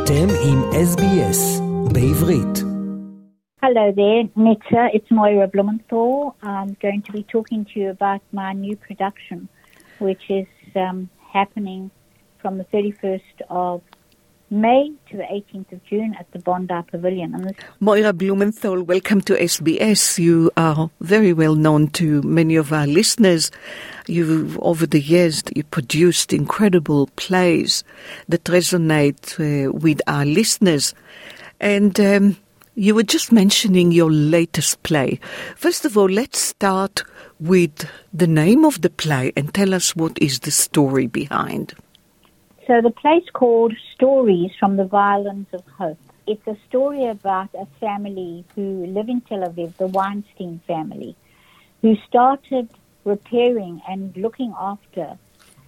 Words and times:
אתם 0.00 0.26
עם 0.48 0.58
SBS 0.92 1.62
בעברית. 1.92 2.56
Hello 3.62 3.86
there, 4.00 4.22
Nitsa. 4.46 4.82
It's 4.94 5.10
Moira 5.10 5.48
Blumenthal. 5.54 6.36
I'm 6.42 6.72
going 6.84 7.02
to 7.06 7.12
be 7.18 7.22
talking 7.34 7.64
to 7.70 7.74
you 7.80 7.88
about 7.90 8.22
my 8.32 8.50
new 8.64 8.76
production, 8.86 9.38
which 10.06 10.24
is 10.40 10.48
um, 10.84 10.98
happening 11.36 11.82
from 12.40 12.52
the 12.60 12.66
31st 12.74 13.36
of 13.64 13.80
May 14.53 14.91
to 15.09 15.15
the 15.15 15.23
18th 15.23 15.71
of 15.71 15.83
June 15.85 16.13
at 16.19 16.29
the 16.33 16.39
Bondi 16.39 16.75
Pavilion. 16.91 17.33
And 17.33 17.55
Moira 17.79 18.11
Blumenthal, 18.11 18.83
welcome 18.83 19.21
to 19.21 19.33
SBS. 19.35 20.19
You 20.19 20.51
are 20.57 20.89
very 20.99 21.31
well 21.31 21.55
known 21.55 21.87
to 21.91 22.21
many 22.23 22.57
of 22.57 22.73
our 22.73 22.85
listeners. 22.85 23.49
You've, 24.07 24.59
over 24.59 24.85
the 24.85 24.99
years, 24.99 25.41
you 25.55 25.63
produced 25.63 26.33
incredible 26.33 27.07
plays 27.15 27.85
that 28.27 28.43
resonate 28.43 29.39
uh, 29.39 29.71
with 29.71 30.01
our 30.05 30.25
listeners. 30.25 30.93
And 31.61 31.97
um, 32.01 32.35
you 32.75 32.93
were 32.93 33.03
just 33.03 33.31
mentioning 33.31 33.93
your 33.93 34.11
latest 34.11 34.83
play. 34.83 35.21
First 35.55 35.85
of 35.85 35.97
all, 35.97 36.09
let's 36.09 36.39
start 36.39 37.05
with 37.39 37.89
the 38.13 38.27
name 38.27 38.65
of 38.65 38.81
the 38.81 38.89
play 38.89 39.31
and 39.37 39.53
tell 39.53 39.73
us 39.73 39.95
what 39.95 40.17
is 40.21 40.41
the 40.41 40.51
story 40.51 41.07
behind. 41.07 41.73
So 42.71 42.79
the 42.79 42.89
place 42.89 43.25
called 43.33 43.73
Stories 43.95 44.51
from 44.57 44.77
the 44.77 44.85
Violins 44.85 45.47
of 45.51 45.61
Hope. 45.77 45.99
It's 46.25 46.47
a 46.47 46.55
story 46.69 47.05
about 47.05 47.49
a 47.53 47.65
family 47.81 48.45
who 48.55 48.85
live 48.85 49.09
in 49.09 49.19
Tel 49.19 49.41
Aviv, 49.41 49.75
the 49.75 49.87
Weinstein 49.87 50.61
family, 50.65 51.17
who 51.81 51.97
started 52.07 52.69
repairing 53.03 53.81
and 53.89 54.15
looking 54.15 54.53
after 54.57 55.17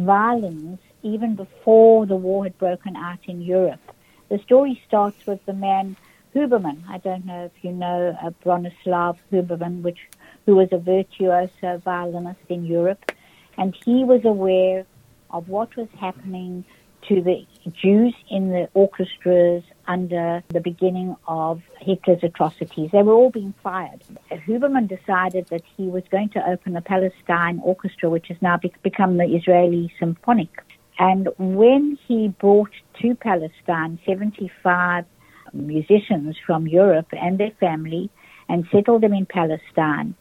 violins 0.00 0.80
even 1.04 1.36
before 1.36 2.04
the 2.04 2.16
war 2.16 2.42
had 2.42 2.58
broken 2.58 2.96
out 2.96 3.20
in 3.28 3.42
Europe. 3.42 3.92
The 4.28 4.40
story 4.40 4.82
starts 4.88 5.24
with 5.24 5.46
the 5.46 5.52
man 5.52 5.96
Huberman. 6.34 6.82
I 6.88 6.98
don't 6.98 7.24
know 7.24 7.44
if 7.44 7.52
you 7.62 7.70
know 7.70 8.18
uh, 8.20 8.30
Bronislav 8.44 9.18
Huberman, 9.30 9.82
which 9.82 10.00
who 10.46 10.56
was 10.56 10.70
a 10.72 10.78
virtuoso 10.78 11.78
violinist 11.78 12.40
in 12.48 12.64
Europe, 12.64 13.12
and 13.56 13.72
he 13.84 14.02
was 14.02 14.24
aware 14.24 14.84
of 15.30 15.48
what 15.48 15.76
was 15.76 15.88
happening 16.00 16.64
to 17.08 17.22
the 17.22 17.46
Jews 17.82 18.14
in 18.30 18.50
the 18.50 18.68
orchestras 18.74 19.62
under 19.86 20.42
the 20.48 20.60
beginning 20.60 21.16
of 21.26 21.62
Hitler's 21.80 22.22
atrocities. 22.22 22.90
They 22.92 23.02
were 23.02 23.12
all 23.12 23.30
being 23.30 23.54
fired. 23.62 24.02
Huberman 24.30 24.88
decided 24.88 25.46
that 25.48 25.62
he 25.76 25.84
was 25.84 26.02
going 26.10 26.30
to 26.30 26.46
open 26.46 26.76
a 26.76 26.82
Palestine 26.82 27.60
orchestra, 27.62 28.10
which 28.10 28.28
has 28.28 28.36
now 28.42 28.58
become 28.82 29.16
the 29.16 29.24
Israeli 29.24 29.92
Symphonic. 29.98 30.62
And 30.98 31.28
when 31.38 31.98
he 32.06 32.28
brought 32.28 32.72
to 33.00 33.14
Palestine 33.14 33.98
75 34.04 35.04
musicians 35.52 36.36
from 36.44 36.66
Europe 36.66 37.08
and 37.12 37.38
their 37.38 37.52
family 37.60 38.10
and 38.48 38.66
settled 38.72 39.02
them 39.02 39.14
in 39.14 39.26
Palestine, 39.26 40.14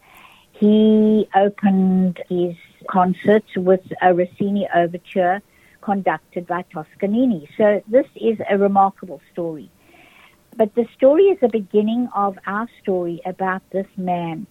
he 0.52 1.28
opened 1.36 2.22
his 2.30 2.56
concerts 2.90 3.50
with 3.56 3.82
a 4.02 4.14
Rossini 4.14 4.68
overture 4.74 5.42
conducted 5.88 6.46
by 6.46 6.66
Toscanini. 6.74 7.48
So 7.58 7.82
this 7.88 8.08
is 8.18 8.38
a 8.50 8.58
remarkable 8.58 9.22
story. 9.32 9.72
But 10.58 10.76
the 10.76 10.86
story 10.98 11.24
is 11.34 11.40
the 11.40 11.48
beginning 11.48 12.10
of 12.14 12.38
our 12.46 12.68
story 12.82 13.22
about 13.26 13.62
this 13.72 13.88
man 13.96 14.48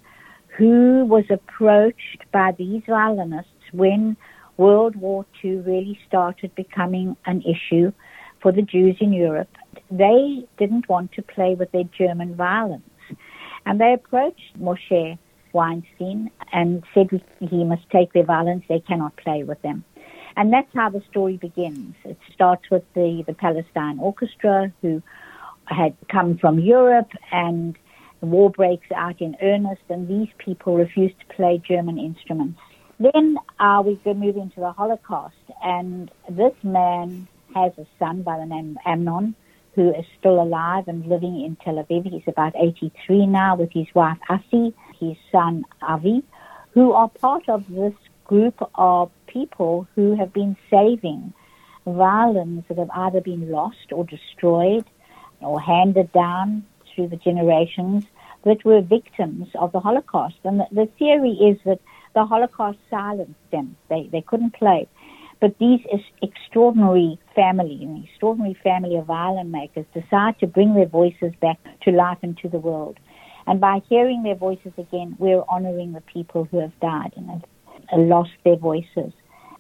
who 0.57 1.05
was 1.05 1.25
approached 1.29 2.23
by 2.33 2.53
these 2.57 2.83
violinists 2.89 3.67
when 3.73 4.17
World 4.57 4.97
War 4.97 5.27
II 5.45 5.57
really 5.57 5.99
started 6.09 6.55
becoming 6.55 7.19
an 7.27 7.43
issue 7.43 7.93
for 8.41 8.51
the 8.51 8.63
Jews 8.63 8.97
in 9.01 9.13
Europe. 9.13 9.55
They 9.91 10.47
didn't 10.59 10.89
want 10.89 11.13
to 11.13 11.23
play 11.23 11.55
with 11.55 11.71
their 11.73 11.89
German 11.99 12.35
violins. 12.35 12.83
And 13.67 13.79
they 13.79 13.93
approached 13.93 14.59
Moshe 14.59 15.19
Weinstein 15.53 16.31
and 16.53 16.83
said 16.95 17.09
he 17.41 17.65
must 17.65 17.91
take 17.91 18.15
their 18.15 18.25
violins, 18.25 18.63
they 18.71 18.81
cannot 18.81 19.17
play 19.17 19.43
with 19.43 19.61
them. 19.61 19.85
And 20.37 20.53
that's 20.53 20.73
how 20.75 20.91
the 20.91 21.03
story 21.11 21.39
begins. 21.39 21.95
It 22.05 22.19
starts 22.33 22.71
with 22.71 22.85
the, 22.95 23.25
the 23.27 23.33
Palestine 23.33 23.99
Orchestra, 23.99 24.73
who 24.83 25.03
had 25.65 25.97
come 26.11 26.37
from 26.37 26.59
Europe, 26.59 27.11
and 27.33 27.77
the 28.21 28.27
war 28.27 28.51
breaks 28.51 28.87
out 28.95 29.21
in 29.21 29.37
earnest, 29.43 29.83
and 29.89 30.07
these 30.07 30.29
people 30.39 30.77
refuse 30.77 31.13
to 31.21 31.35
play 31.35 31.61
German 31.67 31.99
instruments. 31.99 32.61
Then 33.01 33.39
uh, 33.59 33.83
we 33.85 33.99
move 34.13 34.37
into 34.37 34.61
the 34.61 34.73
Holocaust, 34.73 35.35
and 35.63 36.11
this 36.29 36.55
man 36.63 37.29
has 37.55 37.73
a 37.79 37.87
son 37.99 38.23
by 38.23 38.39
the 38.39 38.47
name 38.47 38.79
Amnon, 38.85 39.35
who 39.75 39.91
is 39.91 40.05
still 40.19 40.41
alive 40.41 40.89
and 40.89 41.07
living 41.07 41.43
in 41.43 41.57
Tel 41.57 41.75
Aviv. 41.75 42.11
He's 42.11 42.23
about 42.27 42.55
83 42.57 43.27
now 43.27 43.57
with 43.57 43.71
his 43.73 43.87
wife 43.95 44.19
Asi, 44.29 44.75
his 44.99 45.17
son 45.33 45.65
Avi, 45.83 46.23
who 46.73 46.93
are 46.93 47.09
part 47.09 47.49
of 47.49 47.65
this 47.69 47.95
group 48.25 48.61
of 48.75 49.11
people 49.37 49.87
who 49.95 50.17
have 50.17 50.33
been 50.33 50.57
saving 50.71 51.33
violins 51.87 52.65
that 52.69 52.79
have 52.79 52.91
either 52.95 53.21
been 53.21 53.51
lost 53.51 53.93
or 53.93 54.05
destroyed 54.05 54.85
or 55.41 55.61
handed 55.61 56.11
down 56.13 56.65
through 56.89 57.09
the 57.09 57.17
generations 57.17 58.07
that 58.45 58.65
were 58.65 58.81
victims 58.81 59.49
of 59.57 59.73
the 59.73 59.81
Holocaust. 59.81 60.37
And 60.45 60.61
the, 60.61 60.67
the 60.73 60.89
theory 60.99 61.33
is 61.51 61.59
that 61.65 61.81
the 62.15 62.25
Holocaust 62.25 62.79
silenced 62.89 63.51
them. 63.53 63.77
They, 63.91 64.09
they 64.11 64.23
couldn't 64.23 64.55
play. 64.55 64.89
But 65.41 65.59
these 65.59 65.81
extraordinary 66.23 67.19
family, 67.35 67.79
an 67.83 68.03
extraordinary 68.09 68.57
family 68.65 68.97
of 68.97 69.05
violin 69.05 69.51
makers 69.51 69.85
decide 69.93 70.39
to 70.39 70.47
bring 70.47 70.75
their 70.75 70.87
voices 70.87 71.33
back 71.43 71.59
to 71.83 71.91
life 71.91 72.19
and 72.23 72.39
to 72.39 72.49
the 72.49 72.59
world. 72.59 72.99
And 73.47 73.61
by 73.61 73.83
hearing 73.89 74.23
their 74.23 74.35
voices 74.35 74.73
again, 74.79 75.15
we're 75.19 75.45
honoring 75.49 75.93
the 75.93 76.01
people 76.01 76.49
who 76.51 76.59
have 76.61 76.81
died 76.81 77.13
and 77.17 77.29
have 77.29 78.01
lost 78.01 78.33
their 78.45 78.57
voices. 78.57 79.13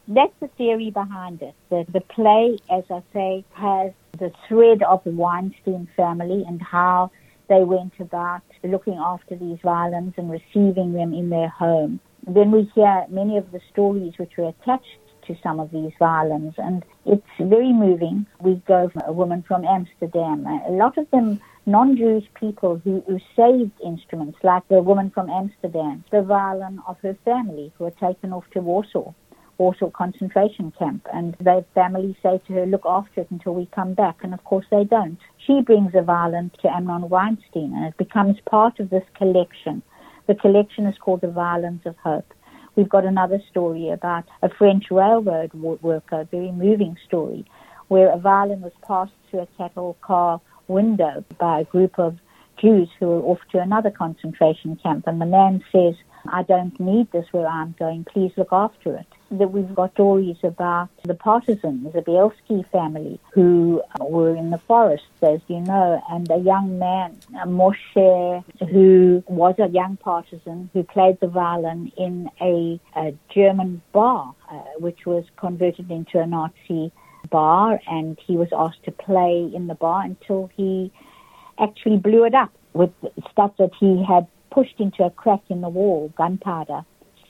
That's 0.09 0.33
the 0.41 0.49
theory 0.57 0.91
behind 0.91 1.43
it. 1.43 1.55
The, 1.69 1.85
the 1.93 2.01
play, 2.01 2.59
as 2.71 2.85
I 2.91 3.03
say, 3.13 3.45
has 3.55 3.93
the 4.19 4.33
thread 4.49 4.83
of 4.85 5.03
the 5.05 5.11
Weinstein 5.11 5.89
family 5.97 6.45
and 6.47 6.63
how 6.63 7.11
they 7.49 7.65
went 7.65 7.95
about 7.99 8.43
looking 8.63 8.95
after 8.95 9.37
these 9.37 9.59
violins 9.63 10.15
and 10.17 10.31
receiving 10.31 10.93
them 10.93 11.13
in 11.13 11.31
their 11.31 11.49
home. 11.49 12.01
Then 12.27 12.51
we 12.51 12.71
hear 12.75 13.07
many 13.09 13.37
of 13.37 13.51
the 13.53 13.61
stories 13.73 14.15
which 14.17 14.37
were 14.37 14.49
attached 14.49 14.99
to 15.27 15.37
some 15.43 15.59
of 15.59 15.71
these 15.73 15.93
violins, 15.99 16.55
and 16.57 16.85
it's 17.05 17.27
very 17.41 17.73
moving. 17.73 18.27
We 18.41 18.63
go 18.67 18.89
from 18.89 19.03
a 19.07 19.13
woman 19.13 19.45
from 19.47 19.65
Amsterdam. 19.65 20.47
A 20.47 20.71
lot 20.71 20.99
of 20.99 21.11
them 21.11 21.41
non-Jewish 21.67 22.27
people 22.35 22.81
who, 22.85 23.03
who 23.09 23.19
saved 23.35 23.73
instruments, 23.85 24.39
like 24.45 24.67
the 24.69 24.81
woman 24.81 25.11
from 25.11 25.29
Amsterdam, 25.29 26.05
the 26.13 26.23
violin 26.23 26.81
of 26.87 26.97
her 27.01 27.17
family 27.25 27.73
who 27.77 27.85
were 27.85 27.91
taken 27.91 28.33
off 28.33 28.45
to 28.53 28.61
Warsaw. 28.61 29.13
Warsaw 29.59 29.91
concentration 29.91 30.73
camp, 30.79 31.07
and 31.13 31.35
their 31.41 31.63
family 31.75 32.17
say 32.23 32.41
to 32.47 32.53
her, 32.55 32.67
"Look 32.67 32.85
after 32.85 33.23
it 33.23 33.31
until 33.31 33.55
we 33.55 33.67
come 33.67 33.95
back." 33.95 34.23
And 34.23 34.35
of 34.35 34.45
course, 34.45 34.67
they 34.71 34.85
don't. 34.85 35.19
She 35.39 35.63
brings 35.63 35.95
a 35.95 36.03
violin 36.03 36.51
to 36.63 36.75
Amnon 36.75 37.09
Weinstein, 37.09 37.73
and 37.75 37.85
it 37.87 37.97
becomes 37.97 38.39
part 38.41 38.81
of 38.81 38.91
this 38.91 39.05
collection. 39.15 39.83
The 40.27 40.35
collection 40.35 40.87
is 40.87 40.99
called 40.99 41.21
the 41.21 41.31
Violins 41.31 41.87
of 41.87 41.97
Hope. 41.99 42.35
We've 42.75 42.89
got 42.89 43.07
another 43.07 43.41
story 43.49 43.89
about 43.89 44.25
a 44.43 44.51
French 44.51 44.91
railroad 44.91 45.55
worker, 45.55 46.21
a 46.21 46.25
very 46.25 46.53
moving 46.53 46.97
story, 47.07 47.47
where 47.89 48.11
a 48.11 48.19
violin 48.19 48.61
was 48.61 48.75
passed 48.87 49.15
through 49.31 49.41
a 49.41 49.47
cattle 49.57 49.97
car 50.03 50.41
window 50.69 51.25
by 51.39 51.61
a 51.61 51.65
group 51.65 51.99
of 51.99 52.19
Jews 52.59 52.91
who 52.99 53.07
were 53.07 53.23
off 53.23 53.41
to 53.53 53.61
another 53.61 53.91
concentration 53.91 54.77
camp, 54.77 55.07
and 55.07 55.21
the 55.21 55.27
man 55.27 55.63
says, 55.73 55.95
I 56.29 56.43
don't 56.43 56.79
need 56.81 57.11
this 57.13 57.33
where 57.33 57.47
I'm 57.47 57.75
going, 57.79 58.05
please 58.05 58.33
look 58.37 58.53
after 58.53 58.97
it. 58.97 59.07
That 59.31 59.51
we've 59.51 59.75
got 59.75 59.93
stories 59.95 60.37
about 60.45 60.89
the 61.03 61.15
partisans, 61.15 61.93
the 61.93 62.01
Bielski 62.01 62.65
family, 62.71 63.19
who 63.33 63.83
were 63.99 64.37
in 64.37 64.51
the 64.51 64.59
forests, 64.59 65.07
as 65.21 65.41
you 65.49 65.61
know, 65.61 66.01
and 66.11 66.31
a 66.31 66.37
young 66.39 66.79
man, 66.79 67.19
Moshe, 67.45 68.45
who 68.71 69.25
was 69.27 69.57
a 69.59 69.67
young 69.67 69.97
partisan 69.97 70.71
who 70.73 70.85
played 70.85 71.19
the 71.19 71.27
violin 71.27 71.91
in 71.97 72.31
a, 72.41 72.81
a 72.95 73.15
German 73.35 73.83
bar, 73.93 74.33
uh, 74.49 74.59
which 74.79 75.07
was 75.07 75.25
converted 75.37 75.91
into 75.91 76.21
a 76.21 76.27
Nazi 76.27 76.93
bar, 77.29 77.81
and 77.89 78.17
he 78.25 78.37
was 78.37 78.49
asked 78.57 78.85
to 78.85 78.93
play 78.93 79.51
in 79.53 79.67
the 79.67 79.75
bar 79.75 80.03
until 80.03 80.51
he 80.57 80.93
actually 81.59 81.97
blew 81.97 82.25
it 82.25 82.35
up 82.35 82.53
with 82.75 82.91
stuff 83.33 83.53
that 83.59 83.71
he 83.81 84.05
had 84.05 84.27
pushed 84.51 84.79
into 84.79 85.05
a 85.05 85.11
crack 85.11 85.43
in 85.49 85.61
the 85.61 85.69
wall, 85.69 86.13
gunpowder. 86.17 86.85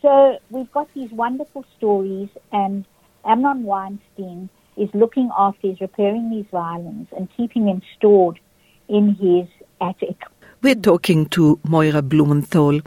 So 0.07 0.39
we've 0.51 0.71
got 0.71 0.89
these 0.95 1.11
wonderful 1.11 1.65
stories, 1.77 2.29
and 2.53 2.85
Amnon 3.25 3.65
Weinstein 3.65 4.49
is 4.77 4.89
looking 4.95 5.29
after, 5.37 5.67
he's 5.67 5.81
repairing 5.81 6.31
these 6.31 6.45
violins 6.53 7.09
and 7.17 7.29
keeping 7.37 7.65
them 7.65 7.83
stored 7.97 8.39
in 8.89 9.17
his 9.17 9.49
attic. 9.81 10.23
We're 10.63 10.77
talking 10.77 11.27
to 11.31 11.59
Moira 11.65 12.03
Blumenthal, 12.03 12.83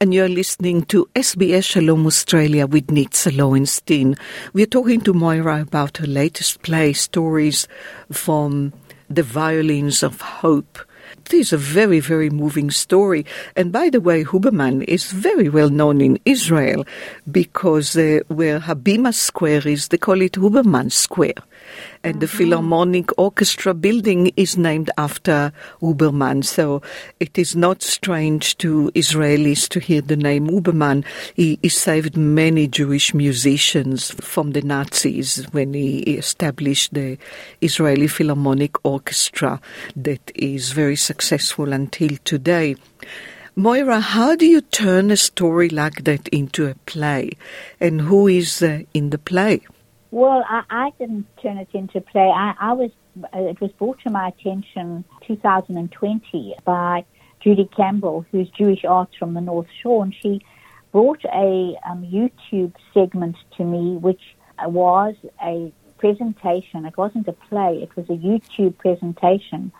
and 0.00 0.12
you're 0.12 0.28
listening 0.28 0.82
to 0.86 1.08
SBS 1.14 1.62
Shalom 1.66 2.04
Australia 2.04 2.66
with 2.66 2.88
Nitza 2.88 3.36
Lowenstein. 3.36 4.16
We're 4.52 4.66
talking 4.66 5.00
to 5.02 5.14
Moira 5.14 5.62
about 5.62 5.98
her 5.98 6.06
latest 6.08 6.62
play, 6.62 6.94
Stories 6.94 7.68
from 8.10 8.72
the 9.08 9.22
violins 9.22 10.02
of 10.02 10.20
hope. 10.20 10.80
It 11.26 11.34
is 11.34 11.52
a 11.52 11.58
very, 11.58 11.98
very 11.98 12.30
moving 12.30 12.70
story. 12.70 13.26
And 13.56 13.72
by 13.72 13.90
the 13.90 14.00
way, 14.00 14.22
Huberman 14.22 14.84
is 14.84 15.10
very 15.10 15.48
well 15.48 15.70
known 15.70 16.00
in 16.00 16.20
Israel 16.24 16.86
because 17.28 17.96
uh, 17.96 18.20
where 18.28 18.60
Habima 18.60 19.12
Square 19.12 19.66
is, 19.66 19.88
they 19.88 19.98
call 19.98 20.22
it 20.22 20.34
Huberman 20.34 20.92
Square 20.92 21.42
and 22.06 22.20
the 22.20 22.28
Philharmonic 22.28 23.10
Orchestra 23.18 23.74
building 23.74 24.30
is 24.36 24.56
named 24.56 24.92
after 24.96 25.52
Huberman. 25.82 26.44
So 26.44 26.80
it 27.18 27.36
is 27.36 27.56
not 27.56 27.82
strange 27.82 28.56
to 28.58 28.92
Israelis 28.94 29.68
to 29.70 29.80
hear 29.80 30.02
the 30.02 30.16
name 30.16 30.46
Huberman. 30.46 31.04
He, 31.34 31.58
he 31.62 31.68
saved 31.68 32.16
many 32.16 32.68
Jewish 32.68 33.12
musicians 33.12 34.12
from 34.20 34.52
the 34.52 34.62
Nazis 34.62 35.46
when 35.50 35.74
he 35.74 35.98
established 35.98 36.94
the 36.94 37.18
Israeli 37.60 38.06
Philharmonic 38.06 38.84
Orchestra 38.84 39.60
that 39.96 40.30
is 40.36 40.70
very 40.70 40.96
successful 40.96 41.72
until 41.72 42.10
today. 42.22 42.76
Moira, 43.56 43.98
how 43.98 44.36
do 44.36 44.46
you 44.46 44.60
turn 44.60 45.10
a 45.10 45.16
story 45.16 45.70
like 45.70 46.04
that 46.04 46.28
into 46.28 46.66
a 46.66 46.76
play? 46.86 47.32
And 47.80 48.02
who 48.02 48.28
is 48.28 48.62
uh, 48.62 48.82
in 48.94 49.10
the 49.10 49.18
play? 49.18 49.62
Well, 50.10 50.44
I, 50.48 50.62
I 50.70 50.92
didn't 50.98 51.26
turn 51.42 51.58
it 51.58 51.68
into 51.72 52.00
play. 52.00 52.32
I, 52.34 52.54
I 52.58 52.72
was. 52.72 52.90
Uh, 53.22 53.44
it 53.44 53.60
was 53.60 53.72
brought 53.72 53.98
to 54.00 54.10
my 54.10 54.28
attention 54.28 55.04
2020 55.26 56.54
by 56.64 57.04
Judy 57.40 57.68
Campbell, 57.74 58.26
who's 58.30 58.48
Jewish 58.50 58.84
arts 58.84 59.16
from 59.18 59.34
the 59.34 59.40
North 59.40 59.68
Shore, 59.82 60.04
and 60.04 60.14
she 60.14 60.42
brought 60.92 61.24
a 61.24 61.76
um, 61.88 62.04
YouTube 62.04 62.74
segment 62.92 63.36
to 63.56 63.64
me, 63.64 63.96
which 63.96 64.20
was 64.64 65.14
a 65.42 65.72
presentation. 65.98 66.86
It 66.86 66.96
wasn't 66.96 67.28
a 67.28 67.32
play. 67.32 67.82
It 67.82 67.94
was 67.96 68.06
a 68.08 68.18
YouTube 68.18 68.78
presentation 68.78 69.72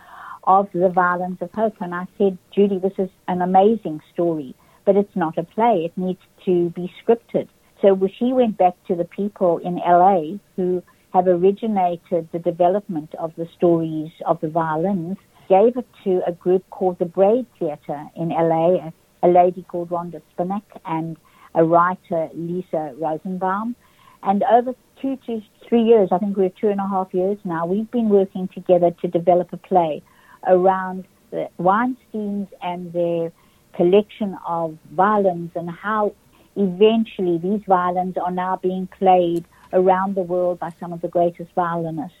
of 0.43 0.69
the 0.73 0.89
violins 0.89 1.37
of 1.41 1.51
hope. 1.51 1.75
And 1.81 1.93
I 1.93 2.07
said, 2.17 2.37
Judy, 2.51 2.79
this 2.79 2.93
is 2.97 3.09
an 3.27 3.41
amazing 3.41 4.01
story, 4.13 4.55
but 4.85 4.95
it's 4.95 5.15
not 5.15 5.37
a 5.37 5.43
play. 5.43 5.85
It 5.85 5.97
needs 5.97 6.21
to 6.45 6.69
be 6.69 6.91
scripted. 7.03 7.47
So 7.81 7.97
she 8.17 8.33
went 8.33 8.57
back 8.57 8.75
to 8.87 8.95
the 8.95 9.05
people 9.05 9.59
in 9.59 9.75
LA 9.75 10.37
who 10.55 10.81
have 11.13 11.27
originated 11.27 12.27
the 12.31 12.39
development 12.39 13.13
of 13.19 13.33
the 13.37 13.47
stories 13.55 14.11
of 14.25 14.39
the 14.41 14.49
violins, 14.49 15.17
gave 15.47 15.77
it 15.77 15.87
to 16.03 16.21
a 16.27 16.31
group 16.31 16.67
called 16.69 16.99
the 16.99 17.05
Braid 17.05 17.45
Theatre 17.59 18.05
in 18.15 18.29
LA, 18.29 18.91
a 19.23 19.27
lady 19.27 19.63
called 19.63 19.91
Ronda 19.91 20.21
Spinak 20.33 20.63
and 20.85 21.17
a 21.55 21.63
writer, 21.63 22.29
Lisa 22.33 22.93
Rosenbaum. 22.97 23.75
And 24.23 24.43
over 24.51 24.73
two 25.01 25.17
to 25.27 25.41
three 25.67 25.83
years, 25.83 26.09
I 26.11 26.17
think 26.17 26.35
we're 26.35 26.49
two 26.49 26.69
and 26.69 26.79
a 26.79 26.87
half 26.87 27.13
years 27.13 27.37
now, 27.43 27.65
we've 27.65 27.89
been 27.91 28.09
working 28.09 28.47
together 28.49 28.91
to 29.01 29.07
develop 29.07 29.53
a 29.53 29.57
play 29.57 30.03
around 30.45 31.05
the 31.31 31.49
Weinsteins 31.59 32.47
and 32.61 32.91
their 32.93 33.31
collection 33.75 34.37
of 34.47 34.77
violins 34.91 35.51
and 35.55 35.69
how 35.69 36.13
eventually 36.57 37.37
these 37.37 37.61
violins 37.67 38.17
are 38.17 38.31
now 38.31 38.57
being 38.57 38.87
played 38.87 39.45
around 39.73 40.15
the 40.15 40.21
world 40.21 40.59
by 40.59 40.71
some 40.79 40.93
of 40.93 41.01
the 41.01 41.07
greatest 41.07 41.51
violinists 41.53 42.17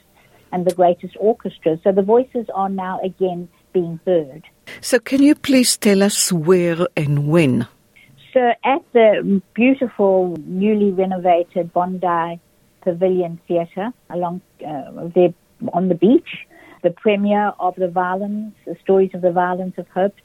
and 0.51 0.65
the 0.65 0.73
greatest 0.73 1.15
orchestras. 1.19 1.79
So 1.83 1.91
the 1.91 2.01
voices 2.01 2.45
are 2.53 2.69
now 2.69 2.99
again 3.03 3.49
being 3.73 3.99
heard. 4.05 4.43
So 4.81 4.99
can 4.99 5.21
you 5.21 5.35
please 5.35 5.77
tell 5.77 6.03
us 6.03 6.31
where 6.31 6.87
and 6.95 7.27
when? 7.27 7.67
So 8.33 8.53
at 8.63 8.81
the 8.93 9.41
beautiful 9.53 10.37
newly 10.45 10.91
renovated 10.91 11.73
Bondi 11.73 12.39
Pavilion 12.81 13.39
Theatre 13.47 13.91
along 14.09 14.41
uh, 14.65 15.07
there 15.15 15.33
on 15.73 15.89
the 15.89 15.95
beach, 15.95 16.45
the 16.83 16.91
premiere 16.91 17.51
of 17.59 17.75
the 17.75 17.87
violins, 17.87 18.53
the 18.65 18.75
stories 18.83 19.11
of 19.13 19.21
the 19.21 19.31
violins 19.31 19.73
of 19.77 19.87
hope 19.89 20.15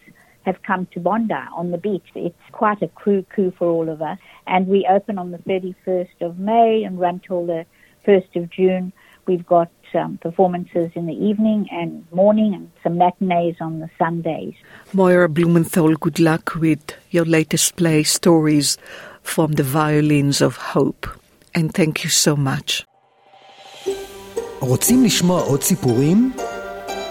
have 0.47 0.61
come 0.63 0.87
to 0.93 0.99
Bondi 0.99 1.33
on 1.33 1.71
the 1.71 1.77
beach. 1.77 2.07
It's 2.15 2.47
quite 2.51 2.81
a 2.81 2.87
crew 2.87 3.25
coup 3.35 3.51
for 3.57 3.67
all 3.67 3.89
of 3.89 4.01
us. 4.01 4.17
And 4.47 4.67
we 4.67 4.87
open 4.89 5.17
on 5.17 5.31
the 5.31 5.39
31st 5.39 6.21
of 6.21 6.39
May 6.39 6.83
and 6.83 6.99
run 6.99 7.19
till 7.27 7.45
the 7.45 7.65
1st 8.07 8.41
of 8.41 8.49
June. 8.49 8.93
We've 9.25 9.45
got 9.45 9.69
um, 9.93 10.17
performances 10.19 10.89
in 10.95 11.05
the 11.05 11.13
evening 11.29 11.67
and 11.69 12.09
morning 12.11 12.53
and 12.53 12.71
some 12.81 12.97
matinees 12.97 13.55
on 13.59 13.79
the 13.79 13.89
Sundays. 13.97 14.53
Moira 14.93 15.27
Blumenthal, 15.27 15.95
good 15.95 16.19
luck 16.19 16.55
with 16.55 16.81
your 17.11 17.25
latest 17.25 17.75
play, 17.75 18.03
Stories 18.03 18.77
from 19.21 19.53
the 19.53 19.63
Violins 19.63 20.41
of 20.41 20.55
Hope. 20.73 21.07
And 21.53 21.73
thank 21.73 22.03
you 22.03 22.09
so 22.09 22.35
much. 22.35 22.85
רוצים 24.61 25.03
לשמוע 25.03 25.41
עוד 25.41 25.61
סיפורים? 25.61 26.31